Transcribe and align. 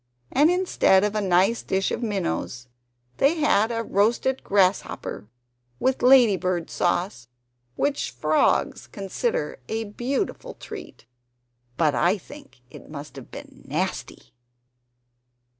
And 0.31 0.49
instead 0.49 1.03
of 1.03 1.13
a 1.13 1.21
nice 1.21 1.61
dish 1.61 1.91
of 1.91 2.01
minnows, 2.01 2.67
they 3.17 3.35
had 3.35 3.69
a 3.71 3.83
roasted 3.83 4.43
grasshopper 4.43 5.27
with 5.79 6.01
lady 6.01 6.37
bird 6.37 6.71
sauce, 6.71 7.27
which 7.75 8.09
frogs 8.09 8.87
consider 8.87 9.59
a 9.69 9.83
beautiful 9.83 10.55
treat; 10.55 11.05
but 11.77 11.93
I 11.93 12.17
think 12.17 12.61
it 12.71 12.89
must 12.89 13.15
have 13.15 13.29
been 13.29 13.61
nasty! 13.67 14.33